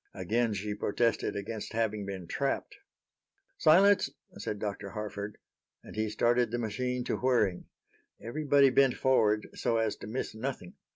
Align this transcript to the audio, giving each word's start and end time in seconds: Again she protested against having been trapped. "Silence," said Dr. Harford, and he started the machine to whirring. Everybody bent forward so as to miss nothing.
Again 0.15 0.55
she 0.55 0.73
protested 0.73 1.35
against 1.35 1.73
having 1.73 2.07
been 2.07 2.25
trapped. 2.25 2.75
"Silence," 3.59 4.09
said 4.39 4.57
Dr. 4.57 4.89
Harford, 4.89 5.37
and 5.83 5.95
he 5.95 6.09
started 6.09 6.49
the 6.49 6.57
machine 6.57 7.03
to 7.03 7.17
whirring. 7.17 7.65
Everybody 8.19 8.71
bent 8.71 8.95
forward 8.95 9.49
so 9.53 9.77
as 9.77 9.95
to 9.97 10.07
miss 10.07 10.33
nothing. 10.33 10.73